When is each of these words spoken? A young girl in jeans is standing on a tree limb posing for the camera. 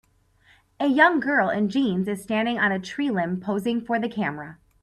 A 0.79 0.87
young 0.87 1.19
girl 1.19 1.51
in 1.51 1.69
jeans 1.69 2.07
is 2.07 2.23
standing 2.23 2.57
on 2.57 2.71
a 2.71 2.79
tree 2.79 3.11
limb 3.11 3.39
posing 3.39 3.79
for 3.81 3.99
the 3.99 4.09
camera. 4.09 4.57